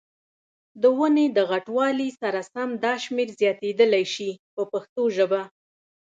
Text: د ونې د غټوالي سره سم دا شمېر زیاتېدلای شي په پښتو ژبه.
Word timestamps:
د 0.81 0.83
ونې 0.97 1.25
د 1.37 1.37
غټوالي 1.49 2.09
سره 2.21 2.39
سم 2.53 2.69
دا 2.85 2.93
شمېر 3.03 3.29
زیاتېدلای 3.39 4.05
شي 4.13 4.29
په 4.53 4.61
پښتو 4.71 5.03
ژبه. 5.15 5.41